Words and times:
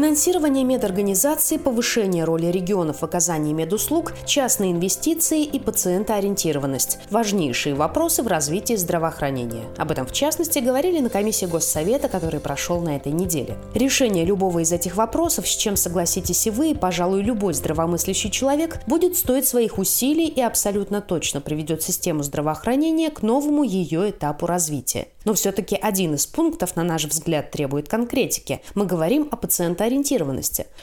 Финансирование 0.00 0.64
медорганизаций, 0.64 1.58
повышение 1.58 2.24
роли 2.24 2.46
регионов 2.46 3.00
в 3.00 3.04
оказании 3.04 3.52
медуслуг, 3.52 4.14
частные 4.24 4.72
инвестиции 4.72 5.44
и 5.44 5.58
пациентоориентированность– 5.58 6.98
важнейшие 7.10 7.74
вопросы 7.74 8.22
в 8.22 8.26
развитии 8.26 8.76
здравоохранения. 8.76 9.64
Об 9.76 9.90
этом, 9.90 10.06
в 10.06 10.12
частности, 10.12 10.58
говорили 10.58 11.00
на 11.00 11.10
комиссии 11.10 11.44
Госсовета, 11.44 12.08
который 12.08 12.40
прошел 12.40 12.80
на 12.80 12.96
этой 12.96 13.12
неделе. 13.12 13.58
Решение 13.74 14.24
любого 14.24 14.60
из 14.60 14.72
этих 14.72 14.96
вопросов, 14.96 15.46
с 15.46 15.54
чем 15.54 15.76
согласитесь 15.76 16.46
и 16.46 16.50
вы, 16.50 16.70
и, 16.70 16.74
пожалуй, 16.74 17.20
любой 17.20 17.52
здравомыслящий 17.52 18.30
человек, 18.30 18.80
будет 18.86 19.18
стоить 19.18 19.46
своих 19.46 19.76
усилий 19.76 20.28
и 20.28 20.40
абсолютно 20.40 21.02
точно 21.02 21.42
приведет 21.42 21.82
систему 21.82 22.22
здравоохранения 22.22 23.10
к 23.10 23.20
новому 23.20 23.64
ее 23.64 24.08
этапу 24.08 24.46
развития. 24.46 25.08
Но 25.26 25.34
все-таки 25.34 25.76
один 25.76 26.14
из 26.14 26.26
пунктов, 26.26 26.74
на 26.76 26.84
наш 26.84 27.04
взгляд, 27.04 27.50
требует 27.50 27.90
конкретики. 27.90 28.62
Мы 28.74 28.86
говорим 28.86 29.28
о 29.30 29.36
пациентоориентированности. 29.36 29.89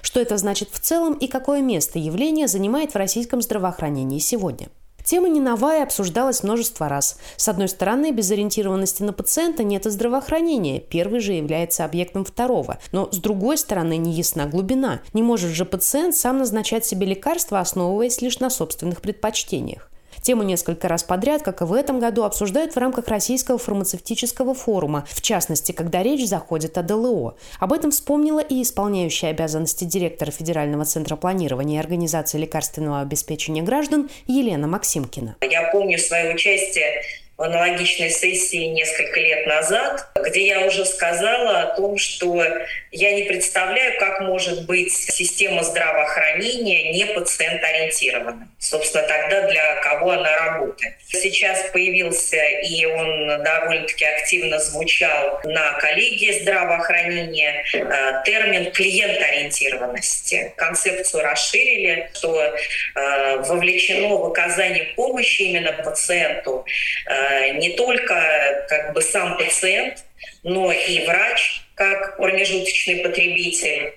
Что 0.02 0.20
это 0.20 0.38
значит 0.38 0.70
в 0.72 0.80
целом 0.80 1.14
и 1.14 1.28
какое 1.28 1.62
место 1.62 2.00
явление 2.00 2.48
занимает 2.48 2.94
в 2.94 2.98
российском 2.98 3.42
здравоохранении 3.42 4.20
сегодня? 4.20 4.68
Тема 5.08 5.30
не 5.30 5.40
новая, 5.40 5.84
обсуждалась 5.84 6.44
множество 6.44 6.90
раз. 6.90 7.18
С 7.38 7.48
одной 7.48 7.70
стороны, 7.70 8.12
без 8.12 8.30
ориентированности 8.30 9.04
на 9.04 9.14
пациента 9.14 9.64
нет 9.64 9.86
и 9.86 9.90
здравоохранения. 9.90 10.82
Первый 10.82 11.22
же 11.22 11.32
является 11.32 11.86
объектом 11.86 12.26
второго. 12.26 12.78
Но 12.92 13.10
с 13.10 13.18
другой 13.18 13.58
стороны, 13.58 13.96
не 13.96 14.12
ясна 14.12 14.48
глубина. 14.48 15.00
Не 15.14 15.24
может 15.24 15.52
же 15.52 15.64
пациент 15.64 16.14
сам 16.14 16.40
назначать 16.40 16.86
себе 16.86 17.08
лекарства, 17.08 17.62
основываясь 17.62 18.22
лишь 18.22 18.40
на 18.40 18.50
собственных 18.50 19.02
предпочтениях. 19.02 19.90
Тему 20.28 20.44
несколько 20.44 20.90
раз 20.90 21.06
подряд, 21.06 21.42
как 21.42 21.62
и 21.62 21.64
в 21.64 21.72
этом 21.72 22.02
году, 22.02 22.24
обсуждают 22.24 22.74
в 22.74 22.78
рамках 22.78 23.08
Российского 23.08 23.58
фармацевтического 23.58 24.54
форума, 24.54 25.06
в 25.08 25.22
частности, 25.22 25.72
когда 25.72 26.04
речь 26.04 26.28
заходит 26.28 26.78
о 26.78 26.84
ДЛО. 26.84 27.38
Об 27.62 27.72
этом 27.72 27.92
вспомнила 27.92 28.42
и 28.42 28.62
исполняющая 28.62 29.30
обязанности 29.30 29.86
директора 29.86 30.32
Федерального 30.32 30.84
центра 30.84 31.16
планирования 31.16 31.78
и 31.78 31.80
организации 31.82 32.40
лекарственного 32.40 33.00
обеспечения 33.00 33.62
граждан 33.62 34.10
Елена 34.26 34.68
Максимкина. 34.68 35.38
Я 35.50 35.72
помню 35.72 35.98
свое 35.98 36.36
участие 36.36 37.04
в 37.38 37.44
аналогичной 37.44 38.10
сессии 38.10 38.66
несколько 38.66 39.20
лет 39.20 39.46
назад, 39.46 40.08
где 40.16 40.48
я 40.48 40.66
уже 40.66 40.86
сказала 40.86 41.62
о 41.62 41.76
том, 41.76 41.98
что 41.98 42.44
я 42.92 43.12
не 43.12 43.24
представляю, 43.24 44.00
как 44.00 44.22
может 44.22 44.66
быть 44.66 44.92
система 44.92 45.64
здравоохранения 45.64 46.94
не 46.94 47.06
пациент-ориентированной. 47.06 48.48
Собственно, 48.58 49.08
тогда 49.08 49.48
для 49.50 49.76
кого 49.84 50.12
она 50.12 50.36
работает. 50.36 50.96
Сейчас 51.08 51.70
появился, 51.72 52.44
и 52.44 52.86
он 52.86 53.44
довольно-таки 53.44 54.06
активно 54.06 54.58
звучал 54.58 55.40
на 55.44 55.74
коллегии 55.74 56.42
здравоохранения, 56.42 57.64
э, 57.72 58.24
термин 58.26 58.72
клиент-ориентированности. 58.72 60.54
Концепцию 60.58 61.24
расширили, 61.24 62.10
что 62.16 62.42
э, 62.42 63.38
вовлечено 63.38 64.18
в 64.18 64.26
оказание 64.26 64.86
помощи 64.96 65.44
именно 65.44 65.74
пациенту 65.74 66.66
э, 67.06 67.27
не 67.56 67.72
только 67.72 68.66
как 68.70 68.94
бы 68.94 69.02
сам 69.02 69.38
пациент, 69.38 70.04
но 70.44 70.72
и 70.72 71.06
врач, 71.06 71.62
как 71.76 72.18
промежуточный 72.18 72.98
потребитель, 72.98 73.94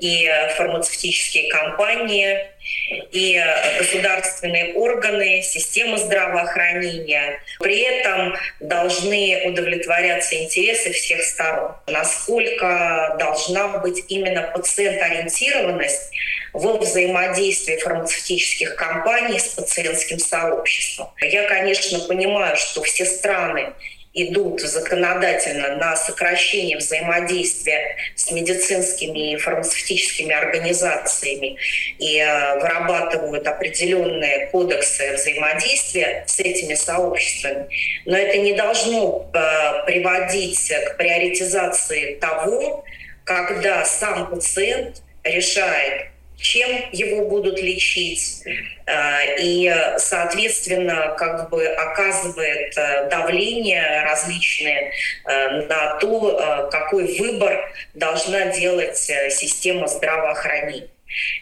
и 0.00 0.30
фармацевтические 0.56 1.50
компании, 1.50 2.38
и 3.12 3.42
государственные 3.78 4.74
органы, 4.74 5.42
система 5.42 5.96
здравоохранения. 5.98 7.40
При 7.58 7.80
этом 7.80 8.36
должны 8.60 9.42
удовлетворяться 9.46 10.36
интересы 10.36 10.92
всех 10.92 11.22
сторон. 11.24 11.72
Насколько 11.88 13.16
должна 13.18 13.78
быть 13.78 14.04
именно 14.08 14.42
пациент-ориентированность 14.54 16.13
во 16.54 16.78
взаимодействии 16.78 17.76
фармацевтических 17.76 18.76
компаний 18.76 19.38
с 19.38 19.48
пациентским 19.48 20.18
сообществом. 20.18 21.08
Я, 21.20 21.48
конечно, 21.48 21.98
понимаю, 22.06 22.56
что 22.56 22.82
все 22.82 23.04
страны 23.04 23.72
идут 24.14 24.60
законодательно 24.60 25.76
на 25.76 25.96
сокращение 25.96 26.76
взаимодействия 26.78 27.96
с 28.14 28.30
медицинскими 28.30 29.32
и 29.32 29.36
фармацевтическими 29.36 30.32
организациями 30.32 31.56
и 31.98 32.18
э, 32.18 32.60
вырабатывают 32.60 33.44
определенные 33.46 34.46
кодексы 34.46 35.14
взаимодействия 35.14 36.24
с 36.28 36.38
этими 36.38 36.74
сообществами. 36.74 37.66
Но 38.06 38.16
это 38.16 38.38
не 38.38 38.52
должно 38.52 39.28
э, 39.34 39.84
приводить 39.86 40.72
к 40.86 40.96
приоритизации 40.96 42.14
того, 42.14 42.84
когда 43.24 43.84
сам 43.84 44.30
пациент 44.30 45.02
решает, 45.24 46.13
чем 46.44 46.70
его 46.92 47.26
будут 47.26 47.58
лечить, 47.58 48.42
э, 48.86 49.40
и, 49.40 49.74
соответственно, 49.96 51.14
как 51.18 51.48
бы 51.48 51.66
оказывает 51.66 52.76
э, 52.76 53.08
давление 53.08 54.02
различные 54.04 54.92
э, 55.24 55.62
на 55.62 55.96
то, 55.96 56.68
какой 56.70 57.18
выбор 57.18 57.72
должна 57.94 58.46
делать 58.48 58.98
система 58.98 59.88
здравоохранения. 59.88 60.88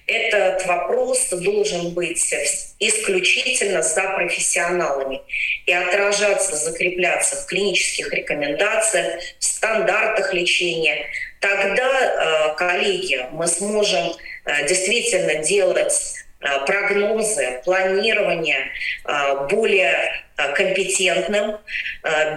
Этот 0.06 0.66
вопрос 0.66 1.30
должен 1.30 1.94
быть 1.94 2.34
исключительно 2.78 3.82
за 3.82 4.02
профессионалами 4.02 5.22
и 5.66 5.72
отражаться, 5.72 6.54
закрепляться 6.54 7.36
в 7.36 7.46
клинических 7.46 8.12
рекомендациях, 8.12 9.20
в 9.38 9.44
стандартах 9.44 10.34
лечения. 10.34 11.06
Тогда, 11.40 12.54
коллеги, 12.58 13.26
мы 13.32 13.46
сможем 13.46 14.12
действительно 14.66 15.42
делать 15.42 16.14
э, 16.40 16.66
прогнозы, 16.66 17.60
планирование 17.64 18.70
э, 19.04 19.46
более 19.48 20.12
компетентным, 20.56 21.58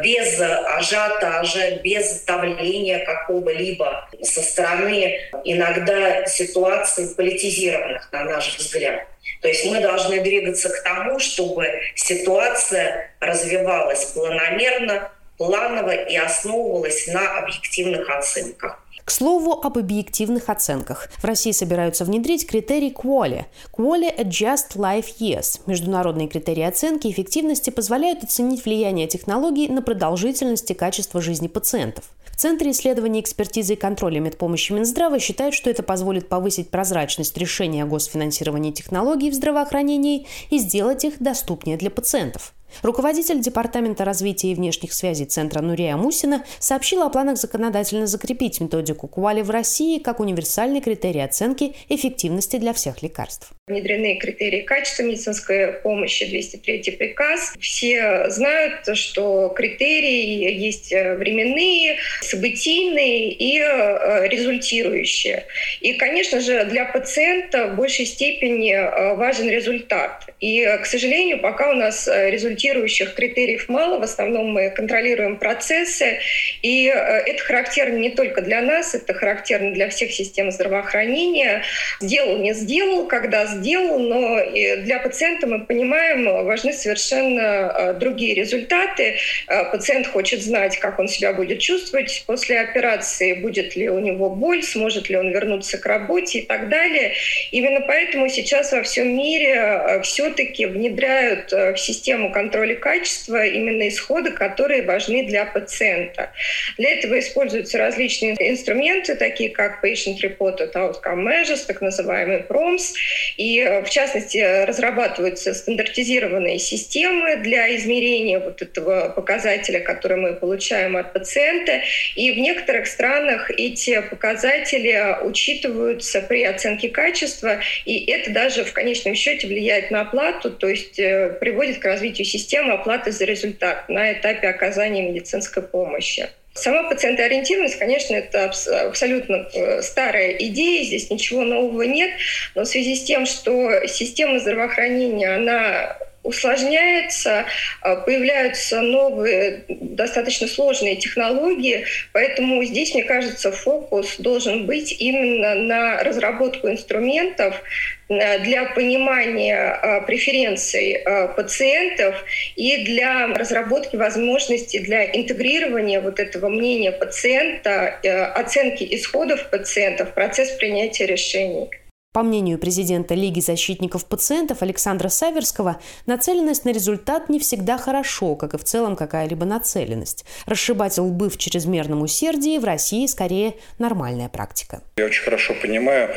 без 0.04 0.40
ажиотажа, 0.40 1.78
без 1.84 2.22
давления 2.22 3.04
какого-либо 3.04 4.08
со 4.22 4.42
стороны 4.44 5.20
иногда 5.44 6.26
ситуаций 6.28 7.16
политизированных, 7.16 8.08
на 8.12 8.26
наш 8.26 8.56
взгляд. 8.60 9.08
То 9.42 9.48
есть 9.48 9.66
мы 9.66 9.80
должны 9.80 10.22
двигаться 10.22 10.70
к 10.70 10.84
тому, 10.84 11.18
чтобы 11.20 11.68
ситуация 11.96 13.12
развивалась 13.20 14.06
планомерно, 14.06 15.10
планово 15.38 15.92
и 15.92 16.16
основывалась 16.16 17.08
на 17.08 17.40
объективных 17.40 18.10
оценках. 18.10 18.85
К 19.06 19.12
слову 19.12 19.52
об 19.52 19.78
объективных 19.78 20.50
оценках. 20.50 21.10
В 21.18 21.26
России 21.26 21.52
собираются 21.52 22.06
внедрить 22.06 22.48
критерий 22.48 22.92
QALY– 22.92 23.46
QALY 23.72 24.18
Adjust 24.18 24.76
Life 24.76 25.18
Years. 25.20 25.62
Международные 25.68 26.28
критерии 26.28 26.64
оценки 26.64 27.08
эффективности 27.08 27.70
позволяют 27.70 28.24
оценить 28.24 28.66
влияние 28.66 29.06
технологий 29.06 29.68
на 29.68 29.84
продолжительность 29.84 30.72
и 30.72 30.74
качество 30.74 31.22
жизни 31.22 31.48
пациентов. 31.48 32.06
В 32.32 32.38
Центре 32.38 32.72
исследований 32.72 33.22
экспертизы 33.22 33.74
и 33.74 33.78
контроля 33.78 34.20
медпомощи 34.20 34.72
Минздрава 34.72 35.20
считают, 35.20 35.54
что 35.54 35.70
это 35.70 35.84
позволит 35.84 36.28
повысить 36.28 36.72
прозрачность 36.72 37.38
решения 37.38 37.84
о 37.84 37.88
госфинансировании 37.88 38.72
технологий 38.72 39.30
в 39.30 39.36
здравоохранении 39.36 40.26
и 40.50 40.58
сделать 40.58 41.06
их 41.06 41.20
доступнее 41.20 41.78
для 41.78 41.92
пациентов. 41.92 42.54
Руководитель 42.82 43.40
Департамента 43.40 44.06
развития 44.06 44.52
и 44.52 44.56
внешних 44.56 44.94
связей 44.94 45.26
Центра 45.26 45.62
Нурия 45.62 45.96
Мусина 45.96 46.44
сообщила 46.60 47.06
о 47.06 47.10
планах 47.10 47.38
законодательно 47.38 48.08
закрепить 48.08 48.60
методику 48.60 49.08
КУАЛИ 49.08 49.42
в 49.42 49.50
России 49.50 50.00
как 50.00 50.20
универсальный 50.20 50.82
критерий 50.82 51.22
оценки 51.22 51.74
эффективности 51.90 52.58
для 52.58 52.74
всех 52.74 53.02
лекарств. 53.02 53.52
Внедрены 53.68 54.18
критерии 54.18 54.62
качества 54.62 55.04
медицинской 55.04 55.74
помощи, 55.84 56.26
203 56.30 56.92
приказ. 56.98 57.54
Все 57.60 58.30
знают, 58.30 58.86
что 58.96 59.50
критерии 59.50 60.54
есть 60.54 60.92
временные, 60.92 61.98
событийные 62.22 63.32
и 63.32 63.60
э, 63.60 64.28
результирующие. 64.28 65.46
И, 65.82 65.94
конечно 65.94 66.42
же, 66.42 66.66
для 66.66 66.86
пациента 66.86 67.68
в 67.68 67.76
большей 67.76 68.06
степени 68.06 68.74
э, 68.74 69.16
важен 69.16 69.50
результат. 69.50 70.28
И, 70.40 70.64
к 70.82 70.86
сожалению, 70.86 71.42
пока 71.42 71.72
у 71.72 71.74
нас 71.74 72.08
результирующие 72.08 72.65
регламентирующих 72.66 73.14
критериев 73.14 73.70
мало. 73.70 74.00
В 74.00 74.04
основном 74.04 74.52
мы 74.52 74.70
контролируем 74.70 75.38
процессы. 75.38 76.20
И 76.62 76.88
э, 76.88 76.94
это 76.94 77.44
характерно 77.44 77.98
не 77.98 78.10
только 78.10 78.42
для 78.42 78.62
нас, 78.62 78.96
это 78.96 79.14
характерно 79.14 79.74
для 79.74 79.90
всех 79.90 80.12
систем 80.12 80.52
здравоохранения. 80.52 81.64
Сделал, 82.02 82.38
не 82.38 82.54
сделал, 82.54 83.08
когда 83.08 83.46
сделал, 83.46 84.00
но 84.00 84.40
для 84.84 85.00
пациента 85.00 85.48
мы 85.48 85.66
понимаем, 85.66 86.46
важны 86.46 86.74
совершенно 86.74 87.42
э, 87.42 87.94
другие 87.94 88.34
результаты. 88.34 89.16
Э, 89.48 89.72
пациент 89.72 90.08
хочет 90.08 90.42
знать, 90.42 90.78
как 90.80 91.00
он 91.00 91.08
себя 91.08 91.34
будет 91.34 91.60
чувствовать 91.60 92.24
после 92.28 92.60
операции, 92.60 93.34
будет 93.34 93.76
ли 93.76 93.90
у 93.90 94.00
него 94.00 94.30
боль, 94.30 94.64
сможет 94.64 95.10
ли 95.10 95.18
он 95.18 95.32
вернуться 95.32 95.78
к 95.78 95.86
работе 95.86 96.40
и 96.40 96.42
так 96.46 96.70
далее. 96.70 97.14
Именно 97.52 97.82
поэтому 97.82 98.30
сейчас 98.30 98.72
во 98.72 98.82
всем 98.84 99.16
мире 99.16 100.02
все-таки 100.04 100.66
внедряют 100.66 101.52
в 101.52 101.78
систему 101.78 102.32
контроля 102.32 102.45
контроле 102.46 102.76
качества 102.76 103.44
именно 103.44 103.88
исхода, 103.88 104.30
которые 104.32 104.84
важны 104.84 105.26
для 105.26 105.46
пациента. 105.46 106.32
Для 106.78 106.92
этого 106.92 107.18
используются 107.18 107.80
различные 107.80 108.36
инструменты, 108.52 109.16
такие 109.16 109.50
как 109.50 109.84
Patient 109.84 110.18
Reported 110.22 110.74
Outcome 110.74 111.24
Measures, 111.24 111.66
так 111.66 111.82
называемый 111.82 112.44
PROMS, 112.48 112.94
и 113.38 113.82
в 113.84 113.90
частности 113.90 114.66
разрабатываются 114.66 115.56
стандартизированные 115.56 116.60
системы 116.60 117.38
для 117.38 117.76
измерения 117.76 118.40
вот 118.40 118.62
этого 118.62 119.10
показателя, 119.10 119.80
который 119.80 120.18
мы 120.18 120.34
получаем 120.34 120.98
от 120.98 121.14
пациента. 121.14 121.82
И 122.16 122.32
в 122.32 122.38
некоторых 122.38 122.86
странах 122.86 123.50
эти 123.50 124.02
показатели 124.02 125.18
учитываются 125.24 126.22
при 126.22 126.44
оценке 126.44 126.90
качества, 126.90 127.60
и 127.86 128.06
это 128.12 128.30
даже 128.30 128.64
в 128.64 128.74
конечном 128.74 129.16
счете 129.16 129.48
влияет 129.48 129.90
на 129.90 130.02
оплату, 130.02 130.52
то 130.52 130.68
есть 130.68 131.00
э, 131.00 131.36
приводит 131.40 131.80
к 131.80 131.86
развитию 131.86 132.26
системы 132.38 132.74
оплаты 132.74 133.12
за 133.12 133.26
результат 133.26 133.88
на 133.90 134.12
этапе 134.14 134.50
оказания 134.50 135.10
медицинской 135.10 135.64
помощи. 135.64 136.30
Сама 136.54 136.84
пациентоориентированность, 136.84 137.78
конечно, 137.78 138.16
это 138.16 138.52
абсолютно 138.88 139.48
э, 139.54 139.82
старая 139.82 140.32
идея, 140.32 140.86
здесь 140.86 141.10
ничего 141.10 141.44
нового 141.44 141.82
нет, 141.82 142.12
но 142.56 142.64
в 142.64 142.66
связи 142.66 142.96
с 142.96 143.04
тем, 143.04 143.26
что 143.26 143.86
система 143.88 144.40
здравоохранения, 144.40 145.36
она 145.36 145.98
усложняется, 146.26 147.46
а, 147.82 147.96
появляются 147.98 148.82
новые, 148.82 149.64
достаточно 149.70 150.48
сложные 150.48 150.96
технологии, 150.96 151.86
поэтому 152.12 152.64
здесь, 152.64 152.94
мне 152.94 153.04
кажется, 153.04 153.52
фокус 153.52 154.18
должен 154.18 154.66
быть 154.66 154.92
именно 155.00 155.56
на 155.56 156.04
разработку 156.04 156.68
инструментов 156.68 157.62
э, 158.10 158.40
для 158.40 158.66
понимания 158.66 159.56
а, 159.56 160.02
преференций 160.02 160.94
а, 160.94 161.28
пациентов 161.28 162.16
и 162.56 162.84
для 162.86 163.28
разработки 163.28 163.96
возможностей 163.96 164.80
для 164.80 165.06
интегрирования 165.06 166.02
вот 166.02 166.20
этого 166.20 166.50
мнения 166.50 166.92
пациента, 166.92 168.00
э, 168.04 168.24
оценки 168.24 168.84
исходов 168.96 169.50
пациента 169.52 170.06
в 170.06 170.14
процесс 170.14 170.52
принятия 170.52 171.06
решений. 171.06 171.70
По 172.16 172.24
мнению 172.24 172.58
президента 172.58 173.14
Лиги 173.14 173.42
защитников 173.42 174.06
пациентов 174.06 174.62
Александра 174.62 175.10
Саверского, 175.10 175.82
нацеленность 176.06 176.64
на 176.64 176.70
результат 176.70 177.28
не 177.28 177.42
всегда 177.42 177.78
хорошо, 177.78 178.38
как 178.38 178.54
и 178.54 178.58
в 178.58 178.64
целом 178.64 178.96
какая-либо 178.96 179.44
нацеленность. 179.44 180.24
Расшибать 180.46 180.98
лбы 180.98 181.30
в 181.30 181.38
чрезмерном 181.38 182.04
усердии 182.04 182.58
в 182.58 182.64
России 182.64 183.06
скорее 183.08 183.56
нормальная 183.80 184.30
практика. 184.30 184.82
Я 184.96 185.08
очень 185.08 185.26
хорошо 185.26 185.56
понимаю, 185.62 186.10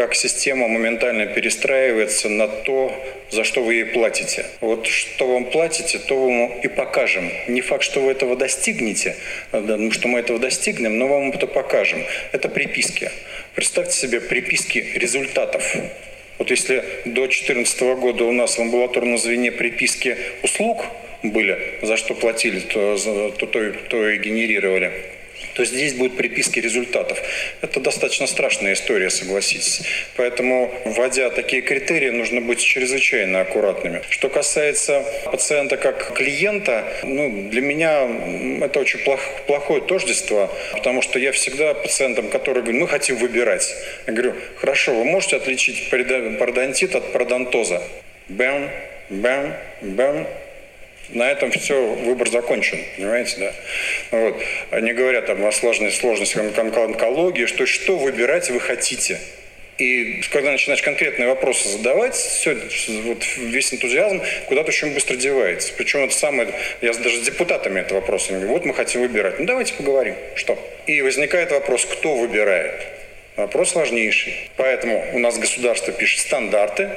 как 0.00 0.14
система 0.14 0.66
моментально 0.66 1.26
перестраивается 1.26 2.30
на 2.30 2.48
то, 2.48 2.90
за 3.28 3.44
что 3.44 3.62
вы 3.62 3.74
ей 3.74 3.84
платите. 3.84 4.46
Вот 4.62 4.86
что 4.86 5.26
вам 5.26 5.44
платите, 5.44 5.98
то 5.98 6.18
вам 6.18 6.58
и 6.62 6.68
покажем. 6.68 7.30
Не 7.48 7.60
факт, 7.60 7.84
что 7.84 8.00
вы 8.00 8.12
этого 8.12 8.34
достигнете, 8.34 9.14
что 9.50 10.08
мы 10.08 10.20
этого 10.20 10.38
достигнем, 10.38 10.96
но 10.96 11.06
вам 11.06 11.32
это 11.32 11.46
покажем. 11.46 12.02
Это 12.32 12.48
приписки. 12.48 13.10
Представьте 13.54 13.92
себе 13.92 14.22
приписки 14.22 14.78
результатов. 14.94 15.76
Вот 16.38 16.50
если 16.50 16.82
до 17.04 17.26
2014 17.26 17.82
года 18.00 18.24
у 18.24 18.32
нас 18.32 18.56
в 18.56 18.58
амбулаторном 18.58 19.18
звене 19.18 19.52
приписки 19.52 20.16
услуг 20.42 20.82
были, 21.22 21.74
за 21.82 21.98
что 21.98 22.14
платили, 22.14 22.60
то, 22.60 22.96
то, 23.36 23.46
то, 23.46 23.72
то 23.90 24.08
и 24.08 24.16
генерировали, 24.16 24.92
то 25.54 25.64
здесь 25.64 25.94
будут 25.94 26.16
приписки 26.16 26.58
результатов. 26.58 27.20
Это 27.60 27.80
достаточно 27.80 28.26
страшная 28.26 28.74
история, 28.74 29.10
согласитесь. 29.10 29.82
Поэтому, 30.16 30.72
вводя 30.84 31.30
такие 31.30 31.62
критерии, 31.62 32.10
нужно 32.10 32.40
быть 32.40 32.60
чрезвычайно 32.60 33.40
аккуратными. 33.40 34.02
Что 34.10 34.28
касается 34.28 35.04
пациента 35.24 35.76
как 35.76 36.14
клиента, 36.14 36.84
ну, 37.02 37.48
для 37.50 37.60
меня 37.60 38.64
это 38.64 38.80
очень 38.80 39.00
плох, 39.00 39.20
плохое 39.46 39.80
тождество, 39.82 40.50
потому 40.72 41.02
что 41.02 41.18
я 41.18 41.32
всегда 41.32 41.74
пациентам, 41.74 42.28
которые 42.28 42.62
говорят, 42.62 42.80
мы 42.80 42.88
хотим 42.88 43.16
выбирать. 43.16 43.74
Я 44.06 44.12
говорю, 44.12 44.34
хорошо, 44.56 44.94
вы 44.94 45.04
можете 45.04 45.36
отличить 45.36 45.90
пародонтит 45.90 46.94
от 46.94 47.12
пародонтоза? 47.12 47.82
Бэм, 48.28 48.70
бэм, 49.10 49.54
бэм, 49.82 50.26
на 51.12 51.30
этом 51.30 51.50
все, 51.50 51.94
выбор 51.94 52.28
закончен, 52.30 52.78
понимаете, 52.96 53.36
да? 53.38 53.54
Вот. 54.10 54.42
Они 54.70 54.92
говорят 54.92 55.26
там 55.26 55.44
о 55.44 55.52
сложной 55.52 55.90
сложности 55.92 56.38
онкологии, 56.38 57.46
что 57.46 57.66
что 57.66 57.96
выбирать 57.96 58.50
вы 58.50 58.60
хотите. 58.60 59.18
И 59.80 60.20
когда 60.30 60.52
начинаешь 60.52 60.82
конкретные 60.82 61.28
вопросы 61.28 61.68
задавать, 61.68 62.14
все, 62.14 62.54
вот 63.04 63.24
весь 63.38 63.72
энтузиазм 63.72 64.20
куда-то 64.46 64.68
очень 64.68 64.92
быстро 64.92 65.16
девается. 65.16 65.72
Причем 65.76 66.00
это 66.00 66.14
самое, 66.14 66.50
я 66.82 66.92
даже 66.92 67.16
с 67.16 67.22
депутатами 67.22 67.80
это 67.80 67.94
вопрос, 67.94 68.28
вот 68.30 68.64
мы 68.66 68.74
хотим 68.74 69.00
выбирать. 69.00 69.38
Ну 69.38 69.46
давайте 69.46 69.72
поговорим, 69.74 70.16
что? 70.36 70.58
И 70.86 71.00
возникает 71.00 71.50
вопрос, 71.50 71.86
кто 71.86 72.14
выбирает? 72.14 72.74
Вопрос 73.36 73.70
сложнейший. 73.70 74.50
Поэтому 74.56 75.02
у 75.14 75.18
нас 75.18 75.38
государство 75.38 75.94
пишет 75.94 76.20
стандарты, 76.20 76.90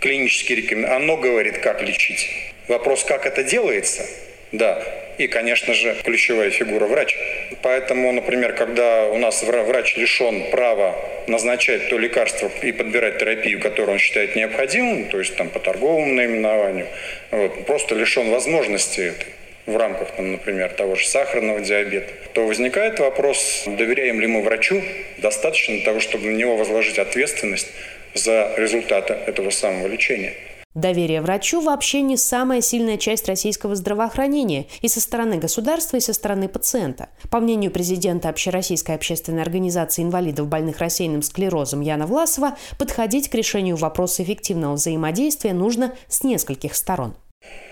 клинические 0.00 0.58
рекомендации, 0.58 0.96
оно 0.96 1.16
говорит, 1.16 1.58
как 1.58 1.80
лечить. 1.82 2.28
Вопрос, 2.70 3.02
как 3.02 3.26
это 3.26 3.42
делается, 3.42 4.06
да, 4.52 4.80
и, 5.18 5.26
конечно 5.26 5.74
же, 5.74 5.92
ключевая 6.04 6.50
фигура 6.50 6.86
врач. 6.86 7.18
Поэтому, 7.62 8.12
например, 8.12 8.52
когда 8.52 9.06
у 9.06 9.18
нас 9.18 9.42
врач 9.42 9.96
лишен 9.96 10.52
права 10.52 10.94
назначать 11.26 11.88
то 11.88 11.98
лекарство 11.98 12.48
и 12.62 12.70
подбирать 12.70 13.18
терапию, 13.18 13.58
которую 13.58 13.94
он 13.94 13.98
считает 13.98 14.36
необходимым, 14.36 15.06
то 15.06 15.18
есть 15.18 15.34
там 15.34 15.48
по 15.48 15.58
торговому 15.58 16.14
наименованию, 16.14 16.86
вот, 17.32 17.66
просто 17.66 17.96
лишен 17.96 18.30
возможности 18.30 19.00
этой 19.00 19.26
в 19.66 19.76
рамках, 19.76 20.12
там, 20.12 20.30
например, 20.30 20.70
того 20.70 20.94
же 20.94 21.08
сахарного 21.08 21.58
диабета, 21.58 22.12
то 22.34 22.46
возникает 22.46 23.00
вопрос, 23.00 23.64
доверяем 23.66 24.20
ли 24.20 24.28
мы 24.28 24.42
врачу 24.42 24.80
достаточно 25.18 25.74
для 25.74 25.84
того, 25.84 25.98
чтобы 25.98 26.26
на 26.26 26.36
него 26.36 26.56
возложить 26.56 27.00
ответственность 27.00 27.72
за 28.14 28.52
результаты 28.56 29.16
этого 29.26 29.50
самого 29.50 29.88
лечения. 29.88 30.34
Доверие 30.74 31.20
врачу 31.20 31.60
вообще 31.60 32.00
не 32.00 32.16
самая 32.16 32.60
сильная 32.60 32.96
часть 32.96 33.26
российского 33.26 33.74
здравоохранения 33.74 34.66
и 34.82 34.86
со 34.88 35.00
стороны 35.00 35.36
государства, 35.36 35.96
и 35.96 36.00
со 36.00 36.12
стороны 36.12 36.48
пациента. 36.48 37.08
По 37.28 37.40
мнению 37.40 37.72
президента 37.72 38.28
Общероссийской 38.28 38.94
общественной 38.94 39.42
организации 39.42 40.04
инвалидов 40.04 40.46
больных 40.46 40.78
рассеянным 40.78 41.22
склерозом 41.22 41.80
Яна 41.80 42.06
Власова, 42.06 42.56
подходить 42.78 43.28
к 43.28 43.34
решению 43.34 43.74
вопроса 43.74 44.22
эффективного 44.22 44.74
взаимодействия 44.74 45.54
нужно 45.54 45.96
с 46.06 46.22
нескольких 46.22 46.76
сторон. 46.76 47.16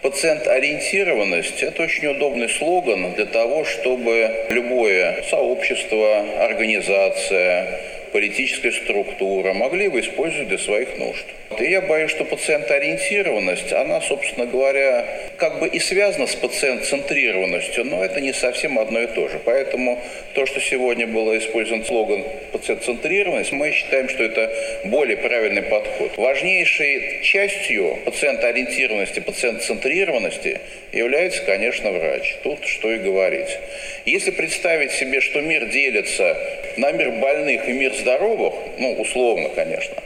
Пациент-ориентированность– 0.03 1.59
это 1.63 1.85
очень 1.85 2.09
удобный 2.09 2.49
слоган 2.49 3.15
для 3.15 3.27
того, 3.27 3.65
чтобы 3.65 4.47
любое 4.51 5.23
сообщество, 5.31 6.25
организация, 6.43 7.98
политическая 8.13 8.73
структура 8.73 9.53
могли 9.53 9.89
бы 9.89 10.01
использовать 10.01 10.49
для 10.49 10.59
своих 10.59 10.99
нужд. 10.99 11.25
И 11.59 11.65
я 11.65 11.81
боюсь, 11.81 12.11
что 12.11 12.25
пациентоориентированность, 12.25 13.73
она, 13.73 14.01
собственно 14.01 14.47
говоря, 14.47 15.07
как 15.39 15.59
бы 15.59 15.67
и 15.67 15.79
связана 15.81 16.27
с 16.27 16.35
пациент-центрированностью, 16.35 17.85
но 17.85 18.05
это 18.05 18.21
не 18.21 18.33
совсем 18.33 18.79
одно 18.79 19.01
и 19.01 19.07
то 19.07 19.29
же. 19.29 19.41
Поэтому 19.45 20.01
то, 20.35 20.47
что 20.47 20.61
сегодня 20.61 21.07
было 21.07 21.37
использован 21.39 21.85
слоган 21.85 22.25
пациент-центрированность, 22.53 23.53
мы 23.53 23.73
считаем, 23.73 24.09
что 24.09 24.23
это 24.23 24.53
более 24.85 25.17
правильный 25.17 25.63
подход. 25.63 26.17
Важнейшей 26.17 27.23
частью 27.23 27.99
пациентоориентированности, 28.05 29.21
пациент-центрированности 29.21 30.61
является, 30.93 31.43
конечно, 31.43 31.91
врач. 31.91 32.37
Тут 32.43 32.67
что 32.67 32.93
и 32.93 32.99
говорить. 32.99 33.59
Если 34.05 34.31
представить 34.31 34.93
себе, 34.93 35.21
что 35.21 35.41
мир 35.41 35.67
делится 35.67 36.37
на 36.79 36.93
мир 36.93 37.11
больных 37.11 37.69
и 37.69 37.73
мир 37.73 37.95
здоровых, 37.95 38.55
ну, 38.79 38.95
условно, 38.95 39.51
конечно, 39.51 39.97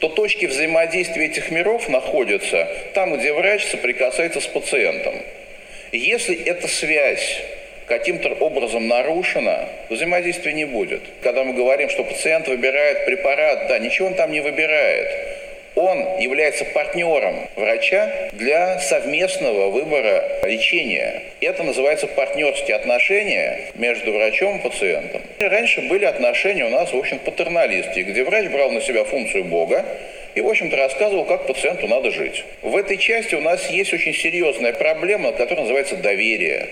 то 0.00 0.08
точки 0.08 0.46
взаимодействия 0.46 1.26
этих 1.26 1.50
миров 1.50 1.88
находятся 1.88 2.68
там, 2.94 3.16
где 3.16 3.32
врач 3.32 3.64
соприкасается 3.66 4.40
с 4.40 4.46
пациентом. 4.46 5.14
Если 5.92 6.42
эта 6.44 6.66
связь 6.68 7.42
каким-то 7.86 8.30
образом 8.30 8.88
нарушена, 8.88 9.68
взаимодействия 9.90 10.54
не 10.54 10.64
будет. 10.64 11.02
Когда 11.22 11.44
мы 11.44 11.52
говорим, 11.52 11.90
что 11.90 12.04
пациент 12.04 12.48
выбирает 12.48 13.04
препарат, 13.04 13.68
да, 13.68 13.78
ничего 13.78 14.08
он 14.08 14.14
там 14.14 14.32
не 14.32 14.40
выбирает 14.40 15.31
он 15.74 16.20
является 16.20 16.64
партнером 16.66 17.48
врача 17.56 18.30
для 18.32 18.78
совместного 18.80 19.70
выбора 19.70 20.40
лечения. 20.44 21.22
Это 21.40 21.62
называется 21.62 22.06
партнерские 22.06 22.76
отношения 22.76 23.72
между 23.74 24.12
врачом 24.12 24.58
и 24.58 24.62
пациентом. 24.62 25.22
Раньше 25.38 25.80
были 25.82 26.04
отношения 26.04 26.66
у 26.66 26.70
нас, 26.70 26.92
в 26.92 26.96
общем, 26.96 27.18
патерналистские, 27.18 28.04
где 28.04 28.24
врач 28.24 28.48
брал 28.48 28.70
на 28.70 28.80
себя 28.80 29.04
функцию 29.04 29.44
Бога, 29.44 29.84
и, 30.34 30.40
в 30.40 30.48
общем-то, 30.48 30.76
рассказывал, 30.76 31.24
как 31.24 31.46
пациенту 31.46 31.86
надо 31.88 32.10
жить. 32.10 32.44
В 32.62 32.76
этой 32.76 32.96
части 32.96 33.34
у 33.34 33.40
нас 33.40 33.68
есть 33.70 33.92
очень 33.92 34.14
серьезная 34.14 34.72
проблема, 34.72 35.32
которая 35.32 35.64
называется 35.64 35.96
доверие. 35.96 36.68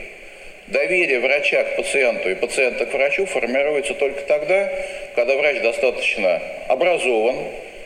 Доверие 0.69 1.19
врача 1.19 1.65
к 1.65 1.77
пациенту 1.77 2.31
и 2.31 2.35
пациента 2.35 2.87
к 2.87 2.95
врачу 2.95 3.27
формируется 3.27 3.93
только 3.95 4.21
тогда, 4.23 4.73
когда 5.17 5.35
врач 5.37 5.61
достаточно 5.63 6.41
образован, 6.69 7.37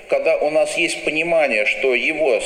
когда 0.09 0.37
у 0.37 0.51
нас 0.51 0.77
есть 0.77 1.05
понимание, 1.05 1.67
что 1.67 1.95
его 1.95 2.41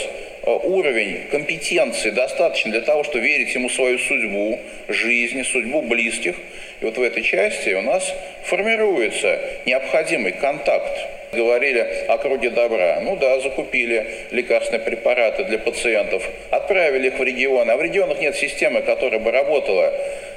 уровень 0.65 1.27
компетенции 1.31 2.11
достаточно 2.11 2.73
для 2.73 2.81
того, 2.81 3.05
чтобы 3.05 3.21
верить 3.21 3.55
ему 3.55 3.69
свою 3.69 3.99
судьбу, 3.99 4.59
жизнь, 4.89 5.45
судьбу 5.45 5.83
близких. 5.83 6.37
И 6.81 6.85
вот 6.85 6.97
в 6.97 7.03
этой 7.03 7.23
части 7.23 7.71
у 7.71 7.83
нас 7.83 8.15
формируется 8.45 9.41
необходимый 9.67 10.33
контакт 10.33 11.19
Говорили 11.33 11.81
о 12.09 12.17
круге 12.17 12.51
добра. 12.51 13.01
Ну 13.03 13.17
да, 13.17 13.39
закупили 13.41 14.07
лекарственные 14.31 14.81
препараты 14.81 15.45
для 15.45 15.59
пациентов, 15.59 16.23
отправили 16.51 17.09
их 17.09 17.19
в 17.19 17.23
регионы, 17.23 17.71
а 17.73 17.77
в 17.77 17.83
регионах 17.83 18.19
нет 18.21 18.35
системы, 18.35 18.81
которая 18.81 19.21
бы 19.21 19.31
работала 19.31 19.93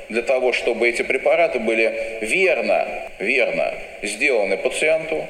для 0.10 0.22
того, 0.22 0.51
чтобы 0.51 0.90
эти 0.90 1.04
препараты 1.04 1.60
были 1.60 2.20
верно, 2.20 2.88
верно 3.20 3.74
сделаны 4.01 4.58
пациенту, 4.58 5.25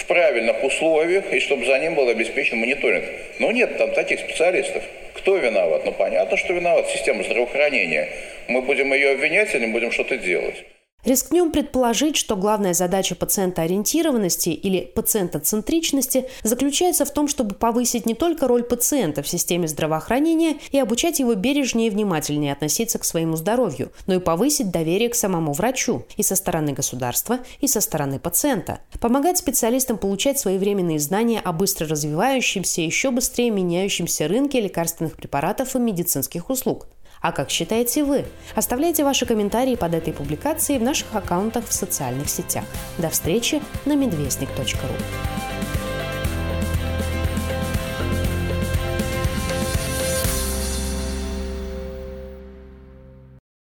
в 0.00 0.06
правильных 0.06 0.64
условиях, 0.64 1.32
и 1.32 1.40
чтобы 1.40 1.66
за 1.66 1.78
ним 1.78 1.94
был 1.94 2.08
обеспечен 2.08 2.58
мониторинг. 2.58 3.04
Но 3.38 3.52
нет 3.52 3.76
там 3.76 3.92
таких 3.92 4.20
специалистов. 4.20 4.82
Кто 5.14 5.36
виноват? 5.36 5.84
Ну, 5.84 5.92
понятно, 5.92 6.36
что 6.36 6.52
виноват 6.52 6.88
система 6.88 7.22
здравоохранения. 7.22 8.08
Мы 8.48 8.62
будем 8.62 8.92
ее 8.92 9.10
обвинять 9.10 9.54
или 9.54 9.66
будем 9.66 9.92
что-то 9.92 10.16
делать? 10.16 10.64
Рискнем 11.04 11.50
предположить, 11.50 12.16
что 12.16 12.36
главная 12.36 12.74
задача 12.74 13.14
пациентоориентированности 13.14 14.50
или 14.50 14.80
пациентоцентричности 14.94 16.26
заключается 16.42 17.06
в 17.06 17.10
том, 17.10 17.26
чтобы 17.26 17.54
повысить 17.54 18.04
не 18.04 18.14
только 18.14 18.46
роль 18.46 18.64
пациента 18.64 19.22
в 19.22 19.28
системе 19.28 19.66
здравоохранения 19.66 20.58
и 20.70 20.78
обучать 20.78 21.18
его 21.18 21.34
бережнее 21.34 21.88
и 21.88 21.90
внимательнее 21.90 22.52
относиться 22.52 22.98
к 22.98 23.04
своему 23.04 23.36
здоровью, 23.36 23.92
но 24.06 24.14
и 24.14 24.18
повысить 24.18 24.70
доверие 24.70 25.08
к 25.08 25.14
самому 25.14 25.52
врачу 25.52 26.04
и 26.16 26.22
со 26.22 26.36
стороны 26.36 26.72
государства, 26.72 27.38
и 27.60 27.66
со 27.66 27.80
стороны 27.80 28.18
пациента. 28.18 28.80
Помогать 29.00 29.38
специалистам 29.38 29.96
получать 29.96 30.38
своевременные 30.38 30.98
знания 30.98 31.40
о 31.40 31.52
быстро 31.52 31.88
развивающемся 31.88 32.82
и 32.82 32.86
еще 32.86 33.10
быстрее 33.10 33.50
меняющемся 33.50 34.28
рынке 34.28 34.60
лекарственных 34.60 35.16
препаратов 35.16 35.74
и 35.74 35.78
медицинских 35.78 36.50
услуг– 36.50 36.86
а 37.20 37.32
как 37.32 37.50
считаете 37.50 38.04
вы? 38.04 38.24
Оставляйте 38.54 39.04
ваши 39.04 39.26
комментарии 39.26 39.76
под 39.76 39.94
этой 39.94 40.12
публикацией 40.12 40.78
в 40.78 40.82
наших 40.82 41.14
аккаунтах 41.14 41.66
в 41.66 41.72
социальных 41.72 42.28
сетях. 42.28 42.64
До 42.98 43.10
встречи 43.10 43.62
на 43.84 43.94
медвестник.ру. 43.94 45.49